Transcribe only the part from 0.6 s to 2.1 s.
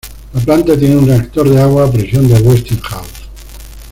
tiene un reactor de agua a